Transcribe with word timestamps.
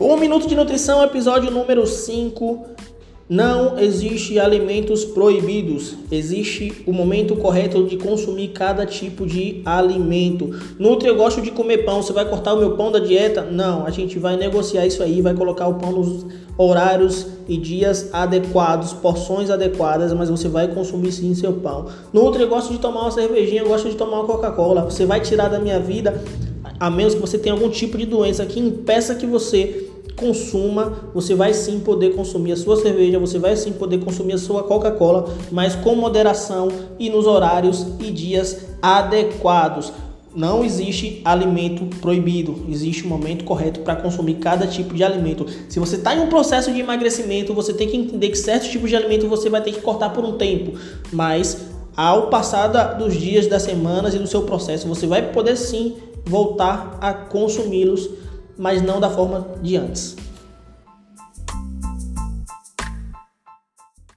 Um 0.00 0.16
Minuto 0.16 0.48
de 0.48 0.56
Nutrição, 0.56 1.02
episódio 1.02 1.50
número 1.50 1.86
5. 1.86 2.64
Não 3.28 3.78
existe 3.78 4.40
alimentos 4.40 5.04
proibidos, 5.04 5.94
existe 6.10 6.82
o 6.86 6.92
momento 6.92 7.36
correto 7.36 7.84
de 7.84 7.98
consumir 7.98 8.48
cada 8.48 8.86
tipo 8.86 9.26
de 9.26 9.60
alimento. 9.62 10.58
Nutri, 10.78 11.06
eu 11.06 11.16
gosto 11.16 11.42
de 11.42 11.50
comer 11.50 11.84
pão, 11.84 12.02
você 12.02 12.14
vai 12.14 12.24
cortar 12.24 12.54
o 12.54 12.58
meu 12.58 12.78
pão 12.78 12.90
da 12.90 12.98
dieta? 12.98 13.42
Não, 13.42 13.84
a 13.84 13.90
gente 13.90 14.18
vai 14.18 14.38
negociar 14.38 14.86
isso 14.86 15.02
aí, 15.02 15.20
vai 15.20 15.34
colocar 15.34 15.68
o 15.68 15.74
pão 15.74 15.92
nos 15.92 16.24
horários 16.56 17.26
e 17.46 17.58
dias 17.58 18.08
adequados, 18.10 18.94
porções 18.94 19.50
adequadas, 19.50 20.14
mas 20.14 20.30
você 20.30 20.48
vai 20.48 20.66
consumir 20.68 21.12
sim 21.12 21.34
seu 21.34 21.52
pão. 21.52 21.88
Nutri, 22.10 22.40
eu 22.40 22.48
gosto 22.48 22.72
de 22.72 22.78
tomar 22.78 23.02
uma 23.02 23.10
cervejinha, 23.10 23.60
eu 23.60 23.68
gosto 23.68 23.86
de 23.90 23.96
tomar 23.96 24.20
uma 24.20 24.26
Coca-Cola. 24.26 24.82
Você 24.82 25.04
vai 25.04 25.20
tirar 25.20 25.48
da 25.48 25.58
minha 25.58 25.78
vida, 25.78 26.24
a 26.80 26.90
menos 26.90 27.14
que 27.14 27.20
você 27.20 27.36
tenha 27.36 27.54
algum 27.54 27.68
tipo 27.68 27.98
de 27.98 28.06
doença 28.06 28.46
que 28.46 28.58
impeça 28.58 29.14
que 29.14 29.26
você 29.26 29.89
consuma, 30.20 31.10
você 31.14 31.34
vai 31.34 31.54
sim 31.54 31.80
poder 31.80 32.14
consumir 32.14 32.52
a 32.52 32.56
sua 32.56 32.76
cerveja, 32.76 33.18
você 33.18 33.38
vai 33.38 33.56
sim 33.56 33.72
poder 33.72 33.98
consumir 33.98 34.34
a 34.34 34.38
sua 34.38 34.62
Coca-Cola, 34.62 35.34
mas 35.50 35.74
com 35.74 35.96
moderação 35.96 36.68
e 36.98 37.08
nos 37.08 37.26
horários 37.26 37.86
e 37.98 38.10
dias 38.10 38.66
adequados. 38.82 39.90
Não 40.36 40.62
existe 40.64 41.20
alimento 41.24 41.84
proibido, 41.96 42.64
existe 42.68 43.04
um 43.04 43.08
momento 43.08 43.44
correto 43.44 43.80
para 43.80 43.96
consumir 43.96 44.34
cada 44.34 44.64
tipo 44.66 44.94
de 44.94 45.02
alimento. 45.02 45.44
Se 45.68 45.80
você 45.80 45.96
está 45.96 46.14
em 46.14 46.20
um 46.20 46.28
processo 46.28 46.70
de 46.70 46.78
emagrecimento, 46.78 47.52
você 47.52 47.72
tem 47.72 47.88
que 47.88 47.96
entender 47.96 48.28
que 48.28 48.38
certos 48.38 48.68
tipos 48.68 48.88
de 48.88 48.94
alimento 48.94 49.26
você 49.26 49.50
vai 49.50 49.60
ter 49.60 49.72
que 49.72 49.80
cortar 49.80 50.10
por 50.10 50.24
um 50.24 50.34
tempo, 50.38 50.78
mas 51.10 51.66
ao 51.96 52.28
passar 52.28 52.68
dos 52.94 53.14
dias, 53.14 53.48
das 53.48 53.62
semanas 53.62 54.14
e 54.14 54.18
do 54.18 54.26
seu 54.26 54.42
processo, 54.42 54.86
você 54.86 55.06
vai 55.06 55.32
poder 55.32 55.56
sim 55.56 55.96
voltar 56.24 56.98
a 57.00 57.12
consumi-los 57.12 58.08
mas 58.60 58.82
não 58.82 59.00
da 59.00 59.08
forma 59.08 59.46
de 59.62 59.74
antes. 59.74 60.16